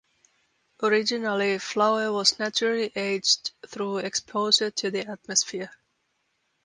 Originally 0.81 1.59
flour 1.59 2.11
was 2.11 2.39
naturally 2.39 2.91
aged 2.95 3.51
through 3.67 3.99
exposure 3.99 4.71
to 4.71 4.89
the 4.89 5.01
atmosphere. 5.07 5.69